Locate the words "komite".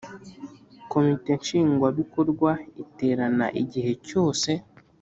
0.91-1.29